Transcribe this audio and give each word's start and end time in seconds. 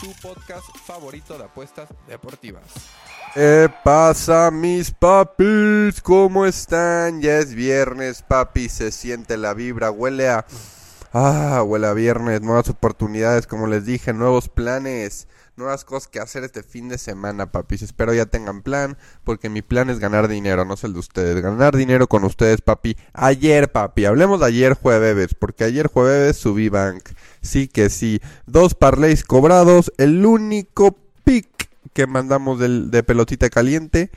tu 0.00 0.12
podcast 0.22 0.64
favorito 0.86 1.36
de 1.36 1.44
apuestas 1.44 1.88
deportivas. 2.08 2.64
¿Qué 3.34 3.70
pasa 3.84 4.50
mis 4.50 4.90
papis? 4.90 6.00
¿Cómo 6.02 6.46
están? 6.46 7.20
Ya 7.20 7.36
es 7.36 7.54
viernes, 7.54 8.22
papi, 8.22 8.70
se 8.70 8.92
siente 8.92 9.36
la 9.36 9.52
vibra, 9.52 9.90
huele 9.90 10.30
a... 10.30 10.46
Ah, 11.12 11.62
huele 11.64 11.88
a 11.88 11.92
viernes, 11.92 12.40
nuevas 12.40 12.68
oportunidades, 12.70 13.46
como 13.46 13.66
les 13.66 13.84
dije, 13.84 14.12
nuevos 14.12 14.48
planes, 14.48 15.28
nuevas 15.60 15.84
cosas 15.84 16.08
que 16.08 16.18
hacer 16.18 16.42
este 16.42 16.64
fin 16.64 16.88
de 16.88 16.98
semana, 16.98 17.52
papis. 17.52 17.82
Espero 17.82 18.12
ya 18.12 18.26
tengan 18.26 18.62
plan, 18.62 18.98
porque 19.22 19.48
mi 19.48 19.62
plan 19.62 19.90
es 19.90 20.00
ganar 20.00 20.26
dinero, 20.26 20.64
no 20.64 20.74
es 20.74 20.82
el 20.82 20.94
de 20.94 20.98
ustedes. 20.98 21.40
Ganar 21.40 21.76
dinero 21.76 22.08
con 22.08 22.24
ustedes, 22.24 22.60
papi. 22.60 22.96
Ayer, 23.12 23.70
papi, 23.70 24.06
hablemos 24.06 24.40
de 24.40 24.46
ayer 24.46 24.74
jueves, 24.74 25.34
porque 25.38 25.64
ayer 25.64 25.86
jueves 25.86 26.36
subí 26.36 26.68
bank. 26.68 27.10
Sí 27.42 27.68
que 27.68 27.90
sí. 27.90 28.20
Dos 28.46 28.74
parlays 28.74 29.22
cobrados, 29.22 29.92
el 29.98 30.26
único 30.26 30.96
pick 31.22 31.48
que 31.92 32.06
mandamos 32.08 32.58
de 32.58 33.02
pelotita 33.04 33.48
caliente. 33.48 34.10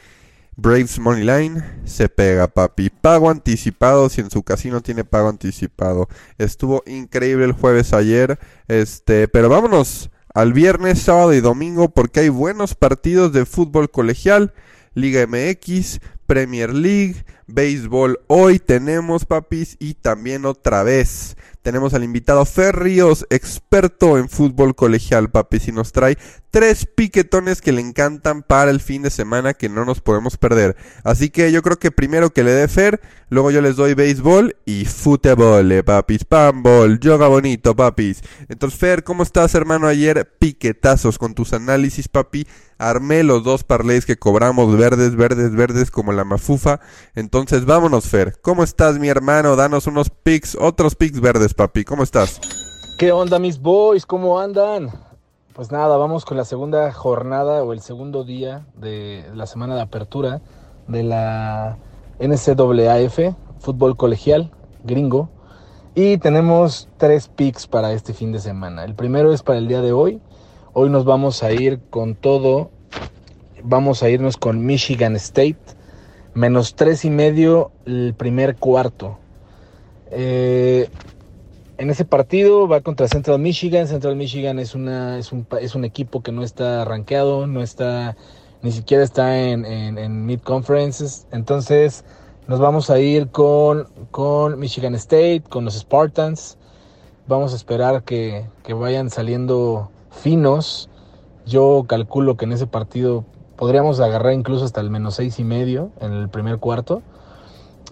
Braves 0.55 0.99
Money 0.99 1.23
Line 1.23 1.63
se 1.85 2.09
pega, 2.09 2.47
papi. 2.47 2.89
Pago 2.89 3.29
anticipado, 3.29 4.09
si 4.09 4.21
en 4.21 4.29
su 4.29 4.43
casino 4.43 4.81
tiene 4.81 5.03
pago 5.03 5.29
anticipado. 5.29 6.07
Estuvo 6.37 6.83
increíble 6.85 7.45
el 7.45 7.53
jueves 7.53 7.93
ayer. 7.93 8.39
Este, 8.67 9.27
pero 9.27 9.49
vámonos 9.49 10.11
al 10.33 10.53
viernes, 10.53 10.99
sábado 10.99 11.33
y 11.33 11.41
domingo 11.41 11.89
porque 11.89 12.21
hay 12.21 12.29
buenos 12.29 12.75
partidos 12.75 13.31
de 13.33 13.45
fútbol 13.45 13.91
colegial, 13.91 14.53
Liga 14.95 15.25
MX, 15.27 15.99
Premier 16.25 16.73
League, 16.73 17.25
béisbol. 17.47 18.19
Hoy 18.27 18.59
tenemos, 18.59 19.25
papis, 19.25 19.77
y 19.79 19.93
también 19.93 20.45
otra 20.45 20.83
vez 20.83 21.37
tenemos 21.63 21.93
al 21.93 22.03
invitado 22.03 22.45
Fer 22.45 22.75
Ríos, 22.77 23.25
experto 23.29 24.17
en 24.17 24.29
fútbol 24.29 24.75
colegial, 24.75 25.31
papis, 25.31 25.69
y 25.69 25.71
nos 25.71 25.91
trae 25.93 26.17
tres 26.53 26.85
piquetones 26.85 27.61
que 27.61 27.71
le 27.71 27.81
encantan 27.81 28.43
para 28.43 28.69
el 28.69 28.79
fin 28.79 29.01
de 29.01 29.09
semana 29.09 29.55
que 29.55 29.69
no 29.69 29.85
nos 29.85 30.01
podemos 30.01 30.37
perder. 30.37 30.75
Así 31.03 31.31
que 31.31 31.51
yo 31.51 31.63
creo 31.63 31.79
que 31.79 31.89
primero 31.89 32.29
que 32.29 32.43
le 32.43 32.51
dé 32.51 32.67
Fer, 32.67 33.01
luego 33.29 33.49
yo 33.49 33.59
les 33.61 33.75
doy 33.75 33.95
béisbol 33.95 34.55
y 34.63 34.85
fútbol, 34.85 35.71
eh, 35.71 35.83
papis, 35.83 36.25
pambol, 36.25 36.99
yoga 36.99 37.27
bonito, 37.27 37.75
papis. 37.75 38.21
Entonces, 38.49 38.79
Fer, 38.79 39.03
¿cómo 39.03 39.23
estás, 39.23 39.55
hermano? 39.55 39.87
Ayer 39.87 40.31
piquetazos 40.37 41.17
con 41.17 41.33
tus 41.33 41.53
análisis, 41.53 42.07
papi. 42.07 42.45
Armé 42.77 43.23
los 43.23 43.43
dos 43.43 43.63
parlays 43.63 44.05
que 44.05 44.17
cobramos 44.17 44.77
verdes, 44.77 45.15
verdes, 45.15 45.55
verdes 45.55 45.89
como 45.89 46.11
la 46.11 46.25
mafufa. 46.25 46.81
Entonces, 47.15 47.65
vámonos, 47.65 48.09
Fer. 48.09 48.37
¿Cómo 48.41 48.63
estás, 48.63 48.99
mi 48.99 49.07
hermano? 49.07 49.55
Danos 49.55 49.87
unos 49.87 50.09
picks, 50.09 50.57
otros 50.59 50.95
picks 50.95 51.21
verdes, 51.21 51.52
papi. 51.53 51.83
¿Cómo 51.83 52.03
estás? 52.03 52.39
¿Qué 52.97 53.11
onda, 53.11 53.39
mis 53.39 53.59
boys? 53.59 54.05
¿Cómo 54.05 54.39
andan? 54.39 54.89
Pues 55.53 55.71
nada, 55.71 55.97
vamos 55.97 56.25
con 56.25 56.37
la 56.37 56.45
segunda 56.45 56.91
jornada 56.91 57.63
o 57.63 57.73
el 57.73 57.81
segundo 57.81 58.23
día 58.23 58.65
de 58.75 59.25
la 59.35 59.45
semana 59.45 59.75
de 59.75 59.81
apertura 59.81 60.41
de 60.87 61.03
la 61.03 61.77
NCAAF, 62.19 63.35
fútbol 63.59 63.95
colegial 63.95 64.51
gringo. 64.83 65.29
Y 65.95 66.17
tenemos 66.17 66.89
tres 66.97 67.27
picks 67.27 67.67
para 67.67 67.93
este 67.93 68.13
fin 68.13 68.31
de 68.31 68.39
semana. 68.39 68.83
El 68.83 68.95
primero 68.95 69.31
es 69.31 69.43
para 69.43 69.59
el 69.59 69.67
día 69.67 69.81
de 69.81 69.91
hoy. 69.91 70.19
Hoy 70.73 70.89
nos 70.89 71.05
vamos 71.05 71.43
a 71.43 71.51
ir 71.51 71.79
con 71.91 72.15
todo. 72.15 72.71
Vamos 73.63 74.01
a 74.01 74.09
irnos 74.09 74.37
con 74.37 74.65
Michigan 74.65 75.15
State. 75.15 75.59
Menos 76.33 76.73
tres 76.73 77.05
y 77.05 77.11
medio 77.11 77.71
el 77.85 78.15
primer 78.17 78.55
cuarto. 78.55 79.19
Eh, 80.09 80.89
en 81.77 81.89
ese 81.89 82.05
partido 82.05 82.67
va 82.67 82.81
contra 82.81 83.07
Central 83.07 83.39
Michigan. 83.39 83.87
Central 83.87 84.15
Michigan 84.15 84.59
es, 84.59 84.75
una, 84.75 85.17
es, 85.17 85.31
un, 85.31 85.47
es 85.59 85.75
un 85.75 85.85
equipo 85.85 86.21
que 86.21 86.31
no 86.31 86.43
está 86.43 86.85
rankeado, 86.85 87.47
no 87.47 87.61
está, 87.61 88.15
ni 88.61 88.71
siquiera 88.71 89.03
está 89.03 89.39
en, 89.39 89.65
en, 89.65 89.97
en 89.97 90.25
Mid 90.25 90.41
Conferences. 90.41 91.27
Entonces 91.31 92.05
nos 92.47 92.59
vamos 92.59 92.89
a 92.89 92.99
ir 92.99 93.29
con, 93.29 93.87
con 94.11 94.59
Michigan 94.59 94.95
State, 94.95 95.43
con 95.49 95.65
los 95.65 95.75
Spartans. 95.75 96.57
Vamos 97.27 97.53
a 97.53 97.55
esperar 97.55 98.03
que, 98.03 98.45
que 98.63 98.73
vayan 98.73 99.09
saliendo 99.09 99.89
finos. 100.11 100.89
Yo 101.45 101.85
calculo 101.87 102.37
que 102.37 102.45
en 102.45 102.51
ese 102.51 102.67
partido 102.67 103.25
podríamos 103.55 103.99
agarrar 103.99 104.33
incluso 104.33 104.65
hasta 104.65 104.81
el 104.81 104.89
menos 104.89 105.15
seis 105.15 105.39
y 105.39 105.43
medio 105.43 105.91
en 106.01 106.11
el 106.11 106.29
primer 106.29 106.59
cuarto. 106.59 107.01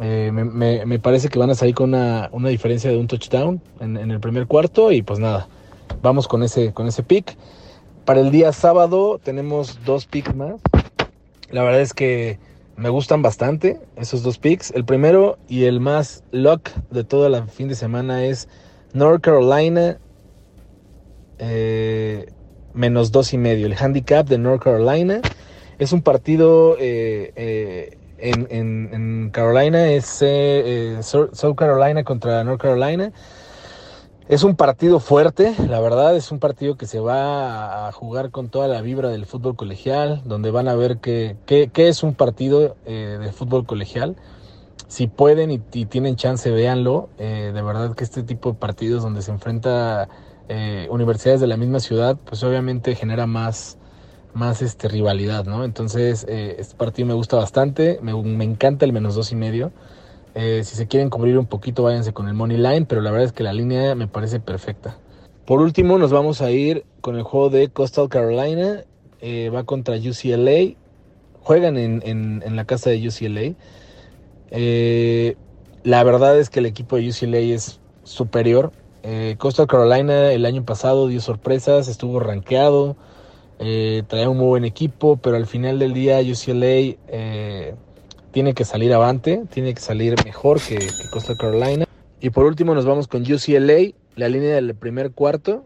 Eh, 0.04 0.32
me, 0.34 0.84
me, 0.84 1.00
parece 1.00 1.30
que 1.30 1.38
van 1.38 1.52
a 1.52 1.56
salir 1.56 1.76
con 1.76 1.90
una, 1.94 2.28
diferencia 2.50 2.90
de 2.90 2.98
un 2.98 3.06
touchdown 3.06 3.62
en, 3.80 3.98
el 3.98 4.20
primer 4.20 4.48
cuarto 4.48 4.92
y 4.92 5.04
pues 5.04 5.20
nada, 5.20 5.48
vamos 6.02 6.28
con 6.28 6.42
ese, 6.42 6.74
con 6.74 6.88
ese 6.88 7.04
pick. 7.04 7.38
Para 8.04 8.22
el 8.22 8.32
día 8.32 8.52
sábado 8.52 9.20
tenemos 9.24 9.80
dos 9.86 10.08
picks 10.08 10.36
más. 10.36 10.56
La 11.52 11.62
verdad 11.62 11.82
es 11.82 11.94
que 11.94 12.40
me 12.78 12.90
gustan 12.90 13.22
bastante 13.22 13.80
esos 13.96 14.24
dos 14.24 14.40
picks. 14.40 14.72
El 14.72 14.86
primero 14.86 15.38
y 15.48 15.66
el 15.66 15.80
más 15.80 16.24
lock 16.32 16.70
de 16.90 17.04
todo 17.04 17.28
el 17.28 17.48
fin 17.48 17.68
de 17.68 17.76
semana 17.76 18.26
es 18.26 18.50
North 18.94 19.22
Carolina 19.22 20.00
eh, 21.38 22.26
menos 22.74 23.12
dos 23.12 23.34
y 23.34 23.38
medio. 23.38 23.68
El 23.68 23.76
handicap 23.76 24.28
de 24.28 24.40
North 24.40 24.64
Carolina 24.64 25.22
es 25.78 25.94
un 25.94 26.02
partido 26.02 26.76
eh, 26.80 28.00
en, 28.22 29.30
Carolina, 29.32 29.88
es 29.88 30.20
eh, 30.22 31.00
South 31.02 31.56
Carolina 31.56 32.04
contra 32.04 32.44
North 32.44 32.62
Carolina. 32.62 33.12
Es 34.28 34.44
un 34.44 34.56
partido 34.56 35.02
fuerte, 35.02 35.54
la 35.68 35.82
verdad, 35.82 36.16
es 36.16 36.32
un 36.32 36.40
partido 36.40 36.78
que 36.78 36.86
se 36.86 37.02
va 37.02 37.88
a 37.88 37.92
jugar 37.92 38.32
con 38.32 38.48
toda 38.48 38.70
la 38.70 38.82
vibra 38.82 39.10
del 39.10 39.26
fútbol 39.26 39.58
colegial, 39.58 40.22
donde 40.24 40.52
van 40.52 40.70
a 40.70 40.76
ver 40.76 41.00
qué 41.00 41.36
que, 41.46 41.70
que, 41.70 41.90
es 41.90 42.02
un 42.02 42.14
partido 42.14 42.78
eh, 42.86 43.18
de 43.20 43.32
fútbol 43.34 43.66
colegial. 43.66 44.16
Si 44.88 45.08
pueden 45.08 45.52
y, 45.52 45.58
tienen 45.60 46.16
chance, 46.16 46.50
véanlo. 46.52 47.10
Eh, 47.18 47.52
de 47.54 47.62
verdad 47.62 47.96
que 47.96 48.04
este 48.04 48.24
tipo 48.24 48.52
de 48.52 48.58
partidos 48.58 49.04
donde 49.04 49.22
se 49.22 49.32
enfrenta 49.32 50.08
eh, 50.50 50.88
universidades 50.90 51.42
de 51.42 51.48
la 51.48 51.58
misma 51.58 51.80
ciudad, 51.80 52.18
pues 52.26 52.44
obviamente 52.44 52.96
genera 52.96 53.26
más, 53.26 53.78
más 54.34 54.62
este, 54.62 54.88
rivalidad, 54.88 55.46
¿no? 55.46 55.64
Entonces, 55.64 56.26
eh, 56.28 56.56
este 56.60 56.76
partido 56.76 57.08
me 57.08 57.14
gusta 57.14 57.38
bastante, 57.38 58.00
me, 58.02 58.14
me 58.14 58.44
encanta 58.44 58.86
el 58.86 58.94
menos 58.94 59.16
dos 59.16 59.32
y 59.32 59.36
medio. 59.36 59.72
Eh, 60.34 60.62
si 60.64 60.76
se 60.76 60.88
quieren 60.88 61.10
cubrir 61.10 61.38
un 61.38 61.46
poquito, 61.46 61.84
váyanse 61.84 62.14
con 62.14 62.28
el 62.28 62.34
money 62.34 62.58
line, 62.58 62.86
pero 62.86 63.02
la 63.02 63.12
verdad 63.12 63.28
es 63.28 63.34
que 63.34 63.44
la 63.44 63.54
línea 63.54 63.96
me 63.96 64.08
parece 64.08 64.40
perfecta. 64.40 64.98
Por 65.46 65.60
último, 65.60 65.98
nos 65.98 66.12
vamos 66.12 66.42
a 66.42 66.52
ir 66.52 66.86
con 67.02 67.16
el 67.18 67.24
juego 67.24 67.50
de 67.50 67.70
Coastal 67.70 68.10
Carolina. 68.10 68.84
Eh, 69.20 69.50
va 69.50 69.64
contra 69.66 69.96
UCLA. 69.98 70.76
Juegan 71.42 71.78
en, 71.78 72.02
en, 72.06 72.44
en, 72.46 72.56
la 72.56 72.66
casa 72.66 72.90
de 72.90 73.08
UCLA. 73.08 73.56
La 75.84 76.04
verdad 76.04 76.40
es 76.40 76.50
que 76.50 76.60
el 76.60 76.68
equipo 76.68 76.96
de 76.96 77.10
UCLA 77.10 77.40
es 77.40 77.80
superior. 78.04 78.72
Coastal 79.40 79.68
Carolina 79.68 80.32
el 80.32 80.46
año 80.46 80.64
pasado 80.64 81.08
dio 81.08 81.20
sorpresas, 81.20 81.88
estuvo 81.88 82.20
rankeado, 82.20 82.96
traía 84.08 84.30
un 84.30 84.38
muy 84.38 84.48
buen 84.48 84.66
equipo, 84.66 85.18
pero 85.18 85.36
al 85.36 85.46
final 85.46 85.80
del 85.80 85.94
día 85.94 86.20
UCLA 86.20 86.96
tiene 88.32 88.54
que 88.54 88.66
salir 88.66 88.94
avante, 88.94 89.44
tiene 89.52 89.74
que 89.74 89.82
salir 89.82 90.16
mejor 90.26 90.60
que, 90.62 90.78
que, 90.78 91.10
Costa 91.12 91.36
Carolina. 91.36 91.86
Y 92.20 92.30
por 92.30 92.46
último 92.46 92.74
nos 92.74 92.86
vamos 92.86 93.08
con 93.08 93.22
UCLA, 93.22 93.94
la 94.16 94.30
línea 94.30 94.56
del 94.56 94.76
primer 94.76 95.12
cuarto, 95.12 95.64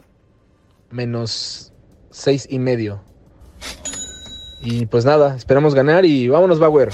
menos 0.89 1.73
seis 2.09 2.47
y 2.49 2.59
medio. 2.59 3.01
Y 4.61 4.85
pues 4.87 5.05
nada, 5.05 5.35
esperamos 5.35 5.75
ganar 5.75 6.05
y 6.05 6.27
vámonos 6.27 6.59
Bauer. 6.59 6.89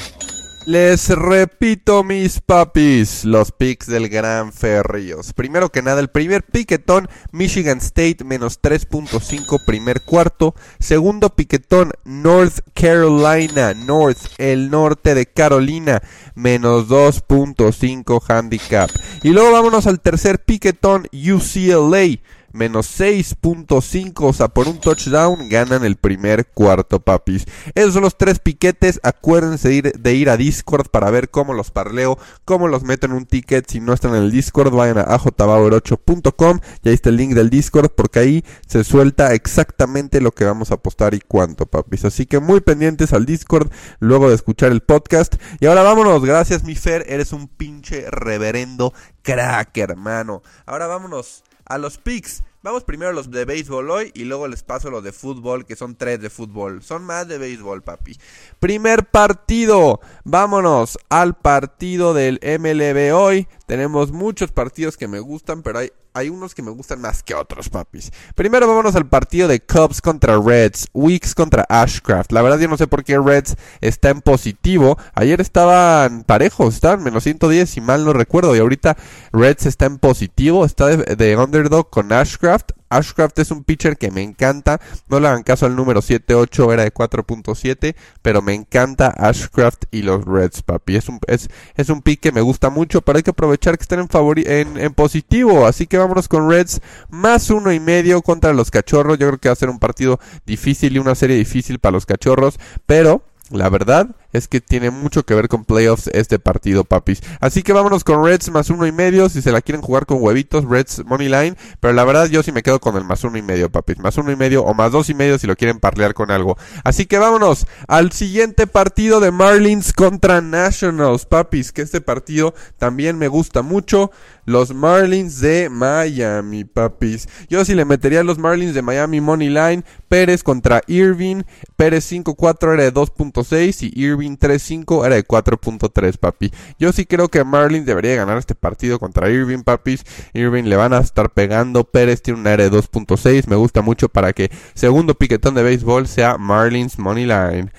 Les 0.68 1.10
repito, 1.10 2.04
mis 2.04 2.40
papis, 2.40 3.26
los 3.26 3.52
picks 3.52 3.88
del 3.88 4.10
Gran 4.10 4.54
Ferríos. 4.54 5.34
Primero 5.34 5.70
que 5.70 5.82
nada, 5.82 6.00
el 6.00 6.10
primer 6.10 6.44
piquetón, 6.44 7.10
Michigan 7.32 7.80
State 7.80 8.24
menos 8.24 8.62
3.5 8.62 9.66
primer 9.66 10.02
cuarto. 10.02 10.54
Segundo 10.80 11.30
piquetón, 11.32 11.94
North 12.06 12.60
Carolina, 12.76 13.74
North, 13.74 14.20
el 14.38 14.70
norte 14.70 15.16
de 15.16 15.26
Carolina, 15.26 16.04
menos 16.36 16.88
2.5 16.88 18.22
handicap. 18.28 18.92
Y 19.24 19.30
luego 19.30 19.54
vámonos 19.54 19.88
al 19.88 20.00
tercer 20.00 20.44
piquetón, 20.44 21.08
UCLA 21.12 22.20
menos 22.54 23.00
6.5, 23.00 24.14
o 24.22 24.34
sea, 24.34 24.48
por 24.50 24.68
un 24.68 24.80
touchdown 24.80 25.50
ganan 25.50 25.86
el 25.86 25.96
primer 25.96 26.48
cuarto, 26.48 27.00
papis. 27.00 27.46
Esos 27.76 27.94
son 27.94 28.04
los 28.04 28.18
tres 28.18 28.40
piquetes. 28.40 29.00
Acuérdense 29.04 29.82
de 29.82 30.14
ir, 30.14 30.30
a 30.30 30.38
Discord 30.38 30.90
para 30.90 31.10
ver 31.10 31.30
cómo 31.30 31.54
los 31.54 31.72
parleo, 31.72 32.18
cómo 32.46 32.68
los 32.68 32.84
meto 32.84 33.06
en 33.06 33.14
un 33.14 33.26
ticket. 33.26 33.70
Si 33.70 33.80
no 33.80 33.94
están 33.94 34.16
en 34.16 34.24
el 34.24 34.32
Discord, 34.32 34.74
vayan 34.74 34.98
a 34.98 35.06
ajbauer8.com 35.06 36.60
y 36.84 36.90
ahí 36.90 36.96
está 36.96 37.10
el 37.10 37.18
link 37.18 37.34
del 37.34 37.50
Discord 37.50 37.90
porque 37.90 38.20
ahí 38.20 38.46
se 38.68 38.84
suelta 38.84 39.34
exactamente 39.34 40.22
lo 40.22 40.32
que 40.32 40.46
vamos 40.46 40.72
a 40.72 40.76
apostar 40.76 41.14
y 41.14 41.20
cuánto, 41.20 41.66
papis. 41.66 42.06
Así 42.06 42.26
que 42.26 42.40
muy 42.40 42.62
pendientes 42.62 43.14
al 43.14 43.26
Discord 43.26 43.72
luego 44.00 44.30
de 44.30 44.36
escuchar 44.36 44.72
el 44.72 44.82
podcast. 44.82 45.36
Y 45.60 45.66
ahora 45.66 45.84
vámonos. 45.84 46.24
Gracias, 46.24 46.64
mi 46.64 46.76
Fer. 46.76 47.06
Eres 47.08 47.34
un 47.34 47.48
pinche 47.48 48.06
reverendo 48.10 48.94
crack, 49.22 49.78
hermano. 49.78 50.42
Ahora 50.66 50.88
vámonos 50.88 51.44
a 51.72 51.78
los 51.78 51.98
picks. 51.98 52.44
Vamos 52.64 52.84
primero 52.84 53.12
los 53.12 53.32
de 53.32 53.46
béisbol 53.46 53.90
hoy 53.90 54.12
y 54.14 54.26
luego 54.26 54.48
les 54.48 54.62
paso 54.62 54.92
los 54.92 55.04
de 55.04 55.12
fútbol, 55.12 55.66
que 55.66 55.76
son 55.76 55.96
tres 55.96 56.22
de 56.22 56.30
fútbol. 56.30 56.84
Son 56.84 57.04
más 57.04 57.28
de 57.28 57.40
béisbol, 57.40 57.82
papi. 57.82 58.18
Primer 58.60 59.06
partido. 59.06 60.00
Vámonos 60.24 61.00
al 61.10 61.34
partido 61.34 62.14
del 62.14 62.40
MLB 62.44 63.16
hoy. 63.16 63.48
Tenemos 63.72 64.12
muchos 64.12 64.52
partidos 64.52 64.98
que 64.98 65.08
me 65.08 65.22
gustan, 65.22 65.64
pero 65.64 65.80
hay, 65.80 65.94
hay 66.14 66.28
unos 66.28 66.54
que 66.54 66.62
me 66.62 66.72
gustan 66.72 67.00
más 67.00 67.24
que 67.24 67.34
otros, 67.34 67.70
papis. 67.70 68.12
Primero 68.36 68.68
vámonos 68.68 68.98
al 68.98 69.08
partido 69.08 69.48
de 69.48 69.62
Cubs 69.62 70.02
contra 70.02 70.38
Reds, 70.38 70.90
Weeks 70.92 71.34
contra 71.34 71.66
Ashcraft. 71.70 72.34
La 72.34 72.42
verdad 72.42 72.60
yo 72.60 72.68
no 72.68 72.76
sé 72.76 72.88
por 72.88 73.06
qué 73.06 73.18
Reds 73.18 73.56
está 73.80 74.10
en 74.10 74.20
positivo. 74.20 74.98
Ayer 75.14 75.40
estaban 75.40 76.26
parejos, 76.26 76.76
estaban 76.76 77.02
menos 77.02 77.24
110 77.24 77.70
si 77.70 77.80
mal 77.80 78.04
no 78.04 78.12
recuerdo. 78.12 78.54
Y 78.58 78.60
ahorita 78.60 78.98
Reds 79.32 79.66
está 79.66 79.86
en 79.86 80.00
positivo, 80.00 80.66
está 80.66 80.88
de, 80.88 81.16
de 81.16 81.38
underdog 81.38 81.90
con 81.90 82.12
Ashcraft. 82.12 82.74
Ashcraft 82.92 83.40
es 83.40 83.52
un 83.52 83.64
pitcher 83.64 83.98
que 83.98 84.12
me 84.12 84.22
encanta. 84.22 84.80
No 85.08 85.20
le 85.20 85.28
hagan 85.28 85.44
caso 85.44 85.66
al 85.66 85.76
número 85.76 86.02
7-8, 86.02 86.74
era 86.74 86.84
de 86.84 86.94
4.7. 86.94 87.96
Pero 88.22 88.42
me 88.42 88.54
encanta 88.54 89.08
Ashcraft 89.08 89.86
y 89.92 90.02
los 90.02 90.26
Reds, 90.26 90.62
papi. 90.62 90.96
Es 90.96 91.10
un, 91.10 91.20
es, 91.28 91.50
es 91.76 91.90
un 91.90 92.02
pick 92.02 92.20
que 92.20 92.32
me 92.32 92.42
gusta 92.42 92.70
mucho. 92.70 93.02
Pero 93.02 93.18
hay 93.18 93.24
que 93.24 93.32
aprovechar 93.32 93.78
que 93.78 93.84
están 93.84 94.00
en, 94.00 94.10
favori 94.10 94.44
en, 94.46 94.78
en 94.78 94.94
positivo. 94.94 95.66
Así 95.66 95.88
que 95.88 95.98
vámonos 95.98 96.28
con 96.28 96.50
Reds. 96.50 96.82
Más 97.10 97.50
uno 97.50 97.72
y 97.72 97.80
medio 97.80 98.22
contra 98.22 98.54
los 98.54 98.72
cachorros. 98.72 99.18
Yo 99.18 99.28
creo 99.28 99.40
que 99.40 99.50
va 99.50 99.54
a 99.54 99.56
ser 99.56 99.70
un 99.70 99.80
partido 99.80 100.20
difícil 100.46 100.96
y 100.96 101.00
una 101.00 101.16
serie 101.16 101.38
difícil 101.38 101.80
para 101.80 101.94
los 101.94 102.06
cachorros. 102.06 102.60
Pero 102.86 103.24
la 103.50 103.70
verdad 103.70 104.16
es 104.34 104.48
que 104.48 104.62
tiene 104.62 104.90
mucho 104.90 105.26
que 105.26 105.34
ver 105.34 105.48
con 105.48 105.66
playoffs 105.66 106.08
este 106.14 106.40
partido, 106.40 106.84
papis. 106.84 107.22
Así 107.40 107.64
que 107.64 107.74
vámonos 107.74 108.04
con 108.04 108.24
Reds 108.24 108.52
más 108.52 108.70
uno 108.70 108.86
y 108.88 108.92
medio. 108.92 109.30
Si 109.30 109.42
se 109.42 109.52
la 109.52 109.62
quieren 109.62 109.82
jugar 109.82 110.06
con 110.06 110.22
huevitos, 110.22 110.66
Reds 110.66 111.04
Money 111.06 111.30
Line. 111.30 111.56
Pero 111.80 111.94
la 111.94 112.04
verdad, 112.04 112.28
yo 112.28 112.44
sí 112.44 112.52
me 112.52 112.64
quedo 112.64 112.80
con 112.80 112.96
el 112.96 113.04
más 113.04 113.24
uno 113.24 113.38
y 113.38 113.42
medio, 113.42 113.72
papis. 113.72 114.00
Más 114.00 114.18
uno 114.18 114.32
y 114.32 114.36
medio 114.36 114.64
o 114.64 114.74
más 114.74 114.92
dos 114.92 115.10
y 115.10 115.14
medio 115.14 115.38
si 115.38 115.48
lo 115.48 115.56
quieren 115.56 115.80
parlear 115.80 116.14
con 116.14 116.32
algo. 116.32 116.58
Así 116.84 117.06
que 117.06 117.20
vámonos 117.20 117.66
al 117.88 118.12
siguiente 118.12 118.68
partido 118.68 119.20
de 119.20 119.32
Marlins 119.32 119.94
contra 119.94 120.42
Nationals, 120.42 121.26
papis. 121.26 121.72
Que 121.72 121.82
este 121.82 122.02
partido 122.02 122.54
también 122.78 123.18
me 123.18 123.28
gusta 123.28 123.62
mucho. 123.62 124.12
Los 124.46 124.74
Marlins 124.74 125.40
de 125.40 125.70
Miami, 125.70 126.64
papis. 126.64 127.28
Yo 127.50 127.64
sí 127.64 127.76
le 127.76 127.86
metería 127.86 128.22
a 128.22 128.24
los 128.24 128.38
Marlins 128.38 128.74
de 128.74 128.82
Miami 128.82 129.22
Money 129.22 129.50
Line. 129.50 129.84
Pérez 130.08 130.44
contra 130.44 130.82
Irving. 130.88 131.44
Pérez 131.76 132.12
5-4 132.12 132.74
era 132.74 132.84
de 132.84 132.94
2.6 132.94 133.92
y 133.94 134.02
Irving 134.02 134.21
3-5 134.30 135.06
era 135.06 135.16
de 135.16 135.26
4.3, 135.26 136.18
papi. 136.18 136.52
Yo 136.80 136.92
sí 136.92 137.06
creo 137.06 137.30
que 137.30 137.44
Marlins 137.44 137.86
debería 137.86 138.16
ganar 138.16 138.38
este 138.38 138.56
partido 138.56 139.00
contra 139.00 139.30
Irving, 139.30 139.64
papis. 139.64 140.04
Irving 140.34 140.64
le 140.64 140.76
van 140.76 140.94
a 140.94 141.00
estar 141.00 141.32
pegando. 141.32 141.84
Pérez 141.84 142.22
tiene 142.22 142.40
una 142.40 142.54
era 142.54 142.64
de 142.64 142.72
2.6. 142.72 143.48
Me 143.48 143.56
gusta 143.56 143.82
mucho 143.82 144.10
para 144.10 144.34
que 144.34 144.52
segundo 144.74 145.16
piquetón 145.16 145.56
de 145.56 145.64
béisbol 145.64 146.08
sea 146.08 146.38
Marlins 146.38 147.00
Money 147.00 147.26
Line. 147.26 147.72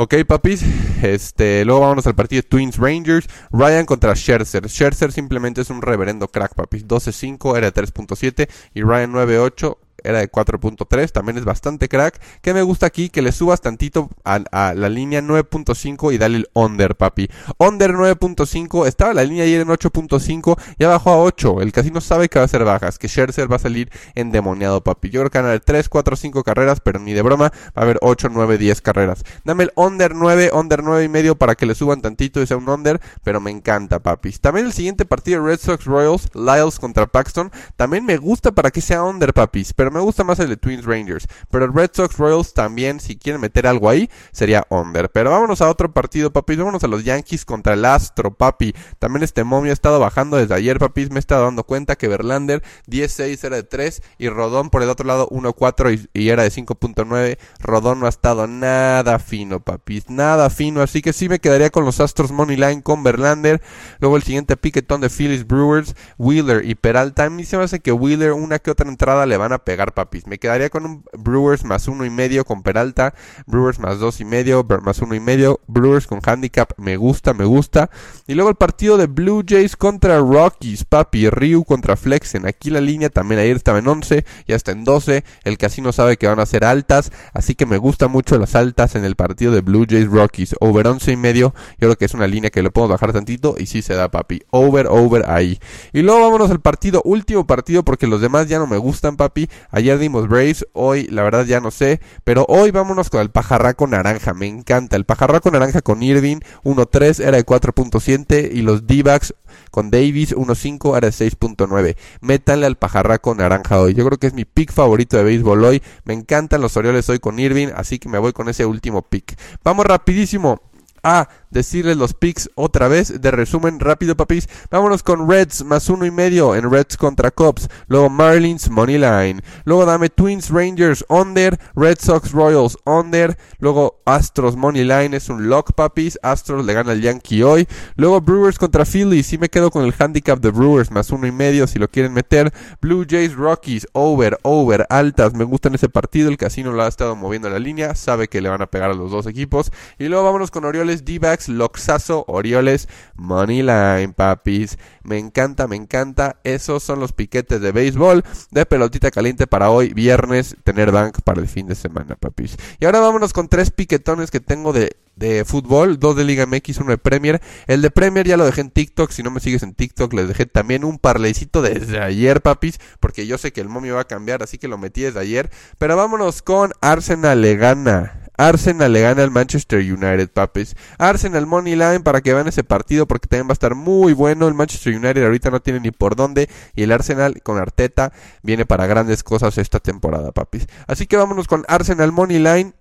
Ok, 0.00 0.14
papis. 0.26 0.62
Este, 1.02 1.64
luego 1.64 1.80
vámonos 1.80 2.06
al 2.06 2.14
partido 2.14 2.42
de 2.42 2.48
Twins 2.48 2.76
Rangers. 2.76 3.26
Ryan 3.50 3.84
contra 3.84 4.14
Scherzer. 4.14 4.68
Scherzer 4.68 5.10
simplemente 5.10 5.60
es 5.60 5.70
un 5.70 5.82
reverendo 5.82 6.28
crack, 6.28 6.54
papis. 6.54 6.86
12-5 6.86 7.56
era 7.56 7.70
de 7.70 7.82
3.7 7.82 8.48
y 8.74 8.82
Ryan 8.82 9.12
9-8 9.12 9.76
era 10.04 10.18
de 10.18 10.30
4.3, 10.30 11.10
también 11.10 11.38
es 11.38 11.44
bastante 11.44 11.88
crack. 11.88 12.20
Que 12.40 12.54
me 12.54 12.62
gusta 12.62 12.86
aquí 12.86 13.08
que 13.08 13.22
le 13.22 13.32
subas 13.32 13.60
tantito 13.60 14.08
a, 14.24 14.38
la 14.74 14.88
línea 14.88 15.20
9.5 15.20 16.12
y 16.12 16.18
dale 16.18 16.38
el 16.38 16.48
under, 16.54 16.96
papi. 16.96 17.28
Under 17.58 17.92
9.5, 17.92 18.86
estaba 18.86 19.14
la 19.14 19.24
línea 19.24 19.44
ayer 19.44 19.60
en 19.60 19.68
8.5, 19.68 20.58
ya 20.78 20.88
bajó 20.88 21.10
a 21.10 21.18
8. 21.18 21.60
El 21.62 21.72
casino 21.72 22.00
sabe 22.00 22.28
que 22.28 22.38
va 22.38 22.44
a 22.44 22.48
ser 22.48 22.64
bajas, 22.64 22.98
que 22.98 23.08
Scherzer 23.08 23.50
va 23.50 23.56
a 23.56 23.60
salir 23.60 23.90
endemoniado, 24.14 24.82
papi. 24.82 25.10
Yo 25.10 25.20
creo 25.20 25.30
que 25.30 25.38
van 25.38 25.46
a 25.46 25.48
haber 25.50 25.60
3, 25.60 25.88
4, 25.88 26.16
5 26.16 26.44
carreras, 26.44 26.80
pero 26.80 26.98
ni 26.98 27.12
de 27.12 27.22
broma, 27.22 27.50
va 27.50 27.72
a 27.74 27.82
haber 27.82 27.98
8, 28.02 28.28
9, 28.30 28.58
10 28.58 28.80
carreras. 28.80 29.24
Dame 29.44 29.64
el 29.64 29.72
under 29.76 30.14
9, 30.14 30.50
under 30.52 30.82
9 30.82 31.04
y 31.04 31.08
medio 31.08 31.36
para 31.36 31.54
que 31.54 31.66
le 31.66 31.74
suban 31.74 32.00
tantito 32.00 32.40
y 32.42 32.46
sea 32.46 32.56
un 32.56 32.68
under, 32.68 33.00
pero 33.22 33.40
me 33.40 33.50
encanta, 33.50 33.98
papis. 34.00 34.40
También 34.40 34.66
el 34.66 34.72
siguiente 34.72 35.04
partido 35.04 35.44
Red 35.44 35.60
Sox 35.60 35.84
Royals, 35.84 36.28
Lyles 36.34 36.78
contra 36.78 37.06
Paxton, 37.06 37.50
también 37.76 38.04
me 38.04 38.16
gusta 38.16 38.52
para 38.52 38.70
que 38.70 38.80
sea 38.80 39.02
under, 39.02 39.32
papis, 39.32 39.72
me 39.90 40.00
gusta 40.00 40.24
más 40.24 40.38
el 40.38 40.48
de 40.48 40.56
Twins 40.56 40.84
Rangers. 40.84 41.26
Pero 41.50 41.64
el 41.64 41.72
Red 41.72 41.90
Sox 41.92 42.16
Royals 42.16 42.54
también, 42.54 43.00
si 43.00 43.16
quieren 43.16 43.40
meter 43.40 43.66
algo 43.66 43.88
ahí, 43.88 44.10
sería 44.32 44.66
under. 44.70 45.10
Pero 45.10 45.30
vámonos 45.30 45.60
a 45.60 45.68
otro 45.68 45.92
partido, 45.92 46.32
papi. 46.32 46.56
Vámonos 46.56 46.84
a 46.84 46.88
los 46.88 47.04
Yankees 47.04 47.44
contra 47.44 47.74
el 47.74 47.84
Astro, 47.84 48.34
papi. 48.34 48.74
También 48.98 49.22
este 49.22 49.44
momio 49.44 49.70
ha 49.70 49.74
estado 49.74 50.00
bajando 50.00 50.36
desde 50.36 50.54
ayer, 50.54 50.78
papi. 50.78 51.08
Me 51.10 51.16
he 51.16 51.18
estado 51.18 51.44
dando 51.44 51.64
cuenta 51.64 51.96
que 51.96 52.08
Verlander 52.08 52.62
10-6 52.86 53.44
era 53.44 53.56
de 53.56 53.62
3 53.62 54.02
y 54.18 54.28
Rodón 54.28 54.70
por 54.70 54.82
el 54.82 54.88
otro 54.88 55.06
lado 55.06 55.28
1-4 55.30 56.08
y, 56.12 56.20
y, 56.20 56.28
era 56.30 56.42
de 56.42 56.50
5.9. 56.50 57.38
Rodón 57.60 58.00
no 58.00 58.06
ha 58.06 58.10
estado 58.10 58.46
nada 58.46 59.18
fino, 59.18 59.60
papi. 59.60 60.02
Nada 60.08 60.50
fino. 60.50 60.82
Así 60.82 61.02
que 61.02 61.12
sí 61.12 61.28
me 61.28 61.38
quedaría 61.38 61.70
con 61.70 61.84
los 61.84 62.00
Astros 62.00 62.32
Money 62.32 62.56
Line 62.56 62.82
con 62.82 63.02
Verlander. 63.02 63.60
Luego 64.00 64.16
el 64.16 64.22
siguiente 64.22 64.56
piquetón 64.56 65.00
de 65.00 65.10
Phillies 65.10 65.46
Brewers, 65.46 65.94
Wheeler 66.18 66.64
y 66.64 66.74
Peralta. 66.74 67.24
A 67.24 67.30
mí 67.30 67.44
se 67.44 67.56
me 67.56 67.64
hace 67.64 67.80
que 67.80 67.92
Wheeler 67.92 68.32
una 68.32 68.58
que 68.58 68.70
otra 68.70 68.88
entrada 68.88 69.26
le 69.26 69.36
van 69.36 69.52
a 69.52 69.58
pegar, 69.58 69.77
Me 70.26 70.38
quedaría 70.38 70.70
con 70.70 70.84
un 70.84 71.04
Brewers 71.16 71.64
más 71.64 71.86
uno 71.86 72.04
y 72.04 72.10
medio 72.10 72.44
con 72.44 72.62
Peralta, 72.62 73.14
Brewers 73.46 73.78
más 73.78 73.98
dos 73.98 74.20
y 74.20 74.24
medio, 74.24 74.66
más 74.82 74.98
uno 75.00 75.14
y 75.14 75.20
medio, 75.20 75.60
Brewers 75.68 76.06
con 76.06 76.20
handicap, 76.24 76.72
me 76.78 76.96
gusta, 76.96 77.32
me 77.32 77.44
gusta. 77.44 77.88
Y 78.26 78.34
luego 78.34 78.50
el 78.50 78.56
partido 78.56 78.96
de 78.96 79.06
Blue 79.06 79.44
Jays 79.46 79.76
contra 79.76 80.18
Rockies, 80.18 80.84
papi, 80.84 81.30
Ryu 81.30 81.64
contra 81.64 81.96
Flexen. 81.96 82.46
Aquí 82.46 82.70
la 82.70 82.80
línea 82.80 83.08
también 83.08 83.40
ayer 83.40 83.56
estaba 83.56 83.78
en 83.78 83.86
11, 83.86 84.24
ya 84.48 84.56
está 84.56 84.72
en 84.72 84.84
12. 84.84 85.24
El 85.44 85.58
casino 85.58 85.92
sabe 85.92 86.16
que 86.16 86.26
van 86.26 86.40
a 86.40 86.46
ser 86.46 86.64
altas, 86.64 87.12
así 87.32 87.54
que 87.54 87.64
me 87.64 87.78
gusta 87.78 88.08
mucho 88.08 88.36
las 88.38 88.56
altas 88.56 88.96
en 88.96 89.04
el 89.04 89.14
partido 89.14 89.52
de 89.52 89.60
Blue 89.60 89.86
Jays 89.88 90.08
Rockies. 90.08 90.56
Over 90.60 90.88
11 90.88 91.12
y 91.12 91.16
medio, 91.16 91.54
yo 91.78 91.88
creo 91.88 91.96
que 91.96 92.04
es 92.04 92.14
una 92.14 92.26
línea 92.26 92.50
que 92.50 92.62
le 92.62 92.70
podemos 92.70 92.94
bajar 92.94 93.12
tantito 93.12 93.54
y 93.58 93.66
sí 93.66 93.82
se 93.82 93.94
da, 93.94 94.10
papi. 94.10 94.42
Over, 94.50 94.88
over 94.88 95.30
ahí. 95.30 95.60
Y 95.92 96.02
luego 96.02 96.22
vámonos 96.22 96.50
al 96.50 96.60
partido, 96.60 97.00
último 97.04 97.46
partido, 97.46 97.84
porque 97.84 98.08
los 98.08 98.20
demás 98.20 98.48
ya 98.48 98.58
no 98.58 98.66
me 98.66 98.76
gustan, 98.76 99.16
papi. 99.16 99.48
Ayer 99.70 99.98
dimos 99.98 100.28
Braves, 100.28 100.66
hoy 100.72 101.06
la 101.08 101.22
verdad 101.22 101.44
ya 101.44 101.60
no 101.60 101.70
sé, 101.70 102.00
pero 102.24 102.46
hoy 102.48 102.70
vámonos 102.70 103.10
con 103.10 103.20
el 103.20 103.30
pajarraco 103.30 103.86
naranja, 103.86 104.32
me 104.32 104.46
encanta. 104.46 104.96
El 104.96 105.04
pajarraco 105.04 105.50
naranja 105.50 105.82
con 105.82 106.02
Irving 106.02 106.38
1.3 106.64 107.22
era 107.22 107.36
de 107.36 107.44
4.7 107.44 108.50
y 108.52 108.62
los 108.62 108.86
D-backs 108.86 109.34
con 109.70 109.90
Davis 109.90 110.34
1.5 110.34 110.96
era 110.96 111.08
de 111.08 111.12
6.9. 111.12 111.96
Métanle 112.20 112.66
al 112.66 112.76
pajarraco 112.76 113.34
naranja 113.34 113.78
hoy. 113.78 113.94
Yo 113.94 114.06
creo 114.06 114.18
que 114.18 114.28
es 114.28 114.34
mi 114.34 114.44
pick 114.44 114.72
favorito 114.72 115.16
de 115.16 115.24
béisbol 115.24 115.64
hoy. 115.64 115.82
Me 116.04 116.14
encantan 116.14 116.60
los 116.60 116.76
Orioles 116.76 117.08
hoy 117.10 117.18
con 117.18 117.38
Irving, 117.38 117.68
así 117.74 117.98
que 117.98 118.08
me 118.08 118.18
voy 118.18 118.32
con 118.32 118.48
ese 118.48 118.64
último 118.64 119.02
pick. 119.02 119.38
Vamos 119.62 119.84
rapidísimo 119.84 120.62
a 121.02 121.28
decirles 121.50 121.96
los 121.96 122.14
picks 122.14 122.50
otra 122.54 122.88
vez. 122.88 123.20
De 123.20 123.30
resumen 123.30 123.80
rápido 123.80 124.16
papis. 124.16 124.48
Vámonos 124.70 125.02
con 125.02 125.28
Reds 125.28 125.64
más 125.64 125.88
uno 125.88 126.06
y 126.06 126.10
medio 126.10 126.54
en 126.54 126.70
Reds 126.70 126.96
contra 126.96 127.30
Cubs. 127.30 127.68
Luego 127.86 128.10
Marlins 128.10 128.70
Money 128.70 128.98
Line. 128.98 129.42
Luego 129.64 129.86
dame 129.86 130.08
Twins 130.08 130.50
Rangers 130.50 131.04
under. 131.08 131.58
Red 131.74 131.98
Sox 132.00 132.32
Royals 132.32 132.76
under. 132.84 133.38
Luego 133.58 134.00
Astros 134.04 134.56
Money 134.56 134.84
Line. 134.84 135.16
Es 135.16 135.28
un 135.28 135.48
lock 135.48 135.72
papis. 135.72 136.18
Astros 136.22 136.64
le 136.64 136.74
gana 136.74 136.92
al 136.92 137.00
Yankee 137.00 137.42
hoy. 137.42 137.66
Luego 137.96 138.20
Brewers 138.20 138.58
contra 138.58 138.84
Phillies. 138.84 139.26
Si 139.26 139.38
me 139.38 139.48
quedo 139.48 139.70
con 139.70 139.84
el 139.84 139.94
handicap 139.98 140.40
de 140.40 140.50
Brewers 140.50 140.90
más 140.90 141.10
uno 141.10 141.26
y 141.26 141.32
medio 141.32 141.66
si 141.66 141.78
lo 141.78 141.88
quieren 141.88 142.12
meter. 142.12 142.52
Blue 142.80 143.06
Jays 143.08 143.34
Rockies 143.34 143.86
over 143.92 144.38
over 144.42 144.86
altas. 144.90 145.34
Me 145.34 145.44
gustan 145.44 145.74
ese 145.74 145.88
partido. 145.88 146.28
El 146.28 146.36
casino 146.36 146.72
lo 146.72 146.82
ha 146.82 146.88
estado 146.88 147.16
moviendo 147.16 147.48
la 147.48 147.58
línea. 147.58 147.94
Sabe 147.94 148.28
que 148.28 148.40
le 148.40 148.48
van 148.48 148.62
a 148.62 148.66
pegar 148.66 148.90
a 148.90 148.94
los 148.94 149.10
dos 149.10 149.26
equipos. 149.26 149.70
Y 149.98 150.08
luego 150.08 150.24
vámonos 150.24 150.50
con 150.50 150.64
Orioles 150.64 151.04
D-backs 151.04 151.37
Loxazo, 151.46 152.24
Orioles, 152.26 152.88
Moneyline, 153.14 154.14
papis. 154.14 154.78
Me 155.04 155.18
encanta, 155.18 155.68
me 155.68 155.76
encanta. 155.76 156.40
Esos 156.42 156.82
son 156.82 156.98
los 156.98 157.12
piquetes 157.12 157.60
de 157.60 157.70
béisbol, 157.70 158.24
de 158.50 158.66
pelotita 158.66 159.10
caliente 159.12 159.46
para 159.46 159.70
hoy, 159.70 159.92
viernes, 159.92 160.56
tener 160.64 160.90
bank 160.90 161.20
para 161.22 161.40
el 161.40 161.46
fin 161.46 161.68
de 161.68 161.74
semana, 161.74 162.16
papis. 162.16 162.56
Y 162.80 162.86
ahora 162.86 163.00
vámonos 163.00 163.32
con 163.32 163.48
tres 163.48 163.70
piquetones 163.70 164.30
que 164.30 164.40
tengo 164.40 164.72
de 164.72 164.96
de 165.18 165.44
fútbol, 165.44 165.98
dos 165.98 166.16
de 166.16 166.24
Liga 166.24 166.46
MX, 166.46 166.78
uno 166.78 166.90
de 166.90 166.98
Premier. 166.98 167.40
El 167.66 167.82
de 167.82 167.90
Premier 167.90 168.26
ya 168.26 168.36
lo 168.36 168.44
dejé 168.44 168.60
en 168.60 168.70
TikTok, 168.70 169.10
si 169.10 169.22
no 169.22 169.30
me 169.30 169.40
sigues 169.40 169.62
en 169.62 169.74
TikTok 169.74 170.12
les 170.12 170.28
dejé 170.28 170.46
también 170.46 170.84
un 170.84 170.98
parleycito 170.98 171.60
desde 171.60 172.00
ayer, 172.00 172.40
papis, 172.40 172.78
porque 173.00 173.26
yo 173.26 173.36
sé 173.36 173.52
que 173.52 173.60
el 173.60 173.68
momio 173.68 173.96
va 173.96 174.02
a 174.02 174.06
cambiar, 174.06 174.42
así 174.42 174.58
que 174.58 174.68
lo 174.68 174.78
metí 174.78 175.02
desde 175.02 175.20
ayer. 175.20 175.50
Pero 175.78 175.96
vámonos 175.96 176.42
con 176.42 176.72
Arsenal 176.80 177.40
le 177.40 177.56
gana. 177.56 178.27
Arsenal 178.38 178.92
le 178.92 179.02
gana 179.02 179.24
al 179.24 179.30
Manchester 179.30 179.80
United, 179.80 180.30
papis. 180.30 180.76
Arsenal 180.96 181.46
Money 181.46 181.74
Line 181.74 182.00
para 182.00 182.20
que 182.20 182.32
vean 182.32 182.48
ese 182.48 182.64
partido 182.64 183.06
porque 183.06 183.26
también 183.26 183.48
va 183.48 183.50
a 183.50 183.54
estar 183.54 183.74
muy 183.74 184.12
bueno. 184.12 184.48
El 184.48 184.54
Manchester 184.54 184.94
United 184.94 185.24
ahorita 185.24 185.50
no 185.50 185.60
tiene 185.60 185.80
ni 185.80 185.90
por 185.90 186.16
dónde. 186.16 186.48
Y 186.74 186.84
el 186.84 186.92
Arsenal 186.92 187.42
con 187.42 187.58
Arteta 187.58 188.12
viene 188.42 188.64
para 188.64 188.86
grandes 188.86 189.22
cosas 189.22 189.58
esta 189.58 189.80
temporada, 189.80 190.32
papis. 190.32 190.68
Así 190.86 191.06
que 191.06 191.16
vámonos 191.16 191.48
con 191.48 191.64
Arsenal 191.68 192.12
Money 192.12 192.38
Line. 192.38 192.72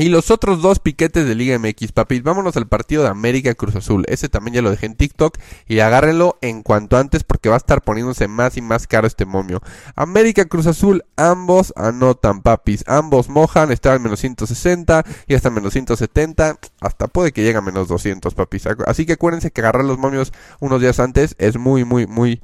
Y 0.00 0.08
los 0.08 0.30
otros 0.30 0.62
dos 0.62 0.78
piquetes 0.78 1.26
de 1.26 1.34
Liga 1.34 1.58
MX, 1.58 1.92
papis. 1.92 2.22
Vámonos 2.22 2.56
al 2.56 2.66
partido 2.66 3.02
de 3.02 3.10
América 3.10 3.54
Cruz 3.54 3.76
Azul. 3.76 4.06
Ese 4.08 4.30
también 4.30 4.54
ya 4.54 4.62
lo 4.62 4.70
dejé 4.70 4.86
en 4.86 4.94
TikTok. 4.94 5.36
Y 5.68 5.80
agárrenlo 5.80 6.38
en 6.40 6.62
cuanto 6.62 6.96
antes 6.96 7.22
porque 7.22 7.50
va 7.50 7.56
a 7.56 7.58
estar 7.58 7.82
poniéndose 7.82 8.26
más 8.26 8.56
y 8.56 8.62
más 8.62 8.86
caro 8.86 9.06
este 9.06 9.26
momio. 9.26 9.60
América 9.96 10.46
Cruz 10.46 10.66
Azul, 10.66 11.04
ambos 11.16 11.74
anotan, 11.76 12.40
papis. 12.40 12.82
Ambos 12.86 13.28
mojan. 13.28 13.72
Está 13.72 13.92
al 13.92 14.00
menos 14.00 14.20
160 14.20 15.04
y 15.26 15.34
hasta 15.34 15.50
menos 15.50 15.74
170. 15.74 16.58
Hasta 16.80 17.06
puede 17.06 17.32
que 17.32 17.42
llegue 17.42 17.58
a 17.58 17.60
menos 17.60 17.86
200, 17.88 18.34
papis. 18.34 18.68
Así 18.86 19.04
que 19.04 19.12
acuérdense 19.12 19.50
que 19.50 19.60
agarrar 19.60 19.84
los 19.84 19.98
momios 19.98 20.32
unos 20.60 20.80
días 20.80 20.98
antes 20.98 21.34
es 21.38 21.58
muy, 21.58 21.84
muy, 21.84 22.06
muy 22.06 22.40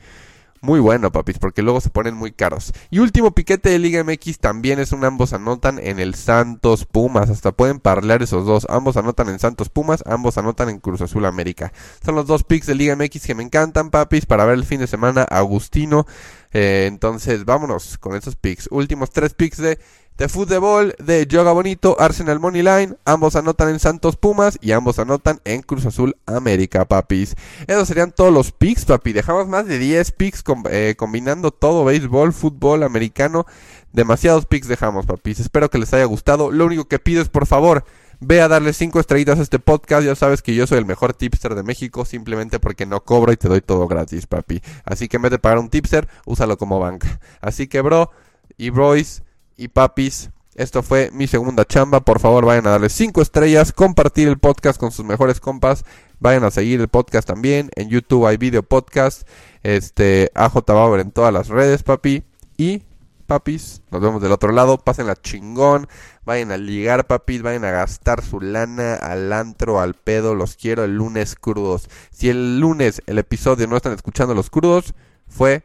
muy 0.61 0.81
bueno, 0.81 1.13
papis, 1.13 1.39
porque 1.39 1.63
luego 1.63 1.81
se 1.81 1.91
ponen 1.91 2.15
muy 2.15 2.33
caros. 2.33 2.73
Y 2.91 2.99
último 2.99 3.33
piquete 3.33 3.71
de 3.71 3.79
Liga 3.79 4.03
MX 4.03 4.39
también 4.39 4.79
es 4.79 4.93
un 4.93 5.05
ambos 5.05 5.33
anotan 5.33 5.79
en 5.79 5.99
el 5.99 6.15
Santos 6.15 6.85
Pumas. 6.85 7.31
Hasta 7.31 7.53
pueden 7.53 7.79
parlear 7.79 8.23
esos 8.23 8.47
dos. 8.47 8.67
Ambos 8.69 8.97
anotan 8.97 9.29
en 9.29 9.39
Santos 9.39 9.69
Pumas, 9.69 10.03
ambos 10.07 10.39
anotan 10.39 10.69
en 10.69 10.81
Cruz 10.81 11.01
Azul 11.01 11.25
América. 11.25 11.73
Son 12.05 12.15
los 12.15 12.27
dos 12.27 12.45
picks 12.45 12.67
de 12.67 12.75
Liga 12.75 12.97
MX 12.97 13.27
que 13.27 13.35
me 13.35 13.43
encantan, 13.43 13.91
papis, 13.91 14.27
para 14.27 14.45
ver 14.45 14.55
el 14.55 14.65
fin 14.65 14.81
de 14.81 14.87
semana. 14.87 15.23
Agustino. 15.23 16.07
Eh, 16.53 16.87
entonces, 16.87 17.45
vámonos 17.45 17.99
con 17.99 18.17
esos 18.17 18.37
picks. 18.37 18.69
Últimos 18.71 19.11
tres 19.11 19.35
picks 19.35 19.59
de 19.59 19.79
de 20.19 20.29
fútbol 20.29 20.95
de 20.99 21.27
Yoga 21.27 21.53
Bonito, 21.53 21.97
Arsenal 22.01 22.41
Money 22.41 22.63
Line, 22.63 22.97
ambos 23.05 23.37
anotan 23.37 23.69
en 23.69 23.79
Santos 23.79 24.17
Pumas 24.17 24.59
y 24.63 24.73
ambos 24.73 24.99
anotan 24.99 25.41
en 25.45 25.61
Cruz 25.61 25.85
Azul 25.85 26.17
América, 26.25 26.87
papis. 26.87 27.35
Esos 27.67 27.89
serían 27.89 28.13
todos 28.13 28.33
los 28.33 28.51
picks, 28.53 28.87
papi. 28.87 29.13
Dejamos 29.13 29.47
más 29.47 29.67
de 29.67 29.79
10 29.79 30.13
picks 30.13 30.43
eh, 30.71 30.95
combinando 30.97 31.51
todo, 31.51 31.85
béisbol, 31.85 32.33
fútbol, 32.33 32.83
americano. 32.83 33.47
Demasiados 33.93 34.47
picks 34.47 34.69
dejamos, 34.69 35.05
papis. 35.05 35.41
Espero 35.41 35.69
que 35.69 35.79
les 35.79 35.93
haya 35.93 36.05
gustado. 36.05 36.51
Lo 36.51 36.65
único 36.65 36.87
que 36.87 36.99
pido 36.99 37.21
es, 37.21 37.29
por 37.29 37.47
favor, 37.47 37.85
ve 38.19 38.41
a 38.41 38.49
darle 38.49 38.73
5 38.73 38.99
estrellitas 38.99 39.39
a 39.39 39.43
este 39.43 39.59
podcast. 39.59 40.03
Ya 40.07 40.15
sabes 40.15 40.41
que 40.41 40.55
yo 40.55 40.67
soy 40.67 40.79
el 40.79 40.87
mejor 40.87 41.13
tipster 41.13 41.55
de 41.55 41.63
México 41.63 42.07
simplemente 42.07 42.59
porque 42.59 42.87
no 42.87 43.05
cobro 43.05 43.33
y 43.33 43.37
te 43.37 43.49
doy 43.49 43.61
todo 43.61 43.87
gratis, 43.87 44.27
papi. 44.27 44.63
Así 44.85 45.09
que 45.09 45.17
en 45.17 45.25
vez 45.25 45.33
de 45.33 45.39
pagar 45.39 45.59
un 45.59 45.69
tipster, 45.69 46.09
úsalo 46.25 46.57
como 46.57 46.81
banca. 46.81 47.21
Así 47.43 47.67
que, 47.67 47.83
bro 47.83 48.11
y 48.57 48.71
bros 48.71 49.23
y 49.57 49.69
papis. 49.69 50.31
Esto 50.55 50.83
fue 50.83 51.11
mi 51.13 51.27
segunda 51.27 51.67
chamba. 51.67 52.01
Por 52.01 52.19
favor, 52.19 52.47
vayan 52.47 52.67
a 52.67 52.71
darle 52.71 52.89
5 52.89 53.21
estrellas, 53.21 53.73
compartir 53.73 54.27
el 54.27 54.39
podcast 54.39 54.81
con 54.81 54.91
sus 54.91 55.05
mejores 55.05 55.39
compas. 55.39 55.85
Vayan 56.19 56.45
a 56.45 56.51
seguir 56.51 56.81
el 56.81 56.89
podcast 56.89 57.29
también. 57.29 57.71
En 57.77 57.91
YouTube 57.91 58.27
hay 58.27 58.39
video 58.39 58.63
podcast. 58.63 59.29
Este, 59.63 60.31
AJ 60.35 60.65
Bauer 60.67 61.01
en 61.01 61.11
todas 61.11 61.33
las 61.33 61.49
redes, 61.49 61.83
papi. 61.83 62.25
Y, 62.57 62.85
papis, 63.27 63.83
nos 63.91 64.01
vemos 64.01 64.23
del 64.23 64.33
otro 64.33 64.51
lado. 64.51 64.79
Pasen 64.79 65.07
la 65.07 65.17
chingón. 65.17 65.89
Vayan 66.25 66.53
a 66.53 66.57
ligar, 66.57 67.07
papis. 67.07 67.43
Vayan 67.43 67.67
a 67.67 67.71
gastar 67.71 68.25
su 68.25 68.41
lana 68.41 68.95
al 68.95 69.31
antro, 69.35 69.79
al 69.79 69.93
pedo. 69.93 70.35
Los 70.35 70.57
quiero 70.57 70.85
el 70.85 70.97
lunes 70.97 71.35
crudos. 71.35 71.91
Si 72.11 72.31
el 72.31 72.61
lunes 72.61 73.03
el 73.05 73.19
episodio 73.19 73.67
no 73.67 73.77
están 73.77 73.93
escuchando 73.93 74.35
los 74.35 74.49
crudos, 74.49 74.95
fue 75.29 75.65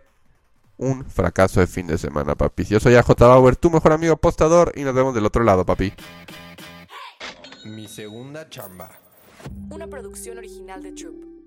un 0.81 1.05
fracaso 1.05 1.59
de 1.59 1.67
fin 1.67 1.87
de 1.87 1.97
semana, 1.97 2.35
papi. 2.35 2.65
Yo 2.65 2.79
soy 2.79 2.95
AJ 2.95 3.15
Bauer, 3.19 3.55
tu 3.55 3.69
mejor 3.69 3.93
amigo 3.93 4.13
apostador, 4.13 4.73
y 4.75 4.83
nos 4.83 4.93
vemos 4.93 5.13
del 5.13 5.25
otro 5.25 5.43
lado, 5.43 5.63
papi. 5.65 5.93
Mi 7.65 7.87
segunda 7.87 8.49
chamba. 8.49 8.91
Una 9.69 9.87
producción 9.87 10.39
original 10.39 10.81
de 10.81 10.91
Troop. 10.91 11.40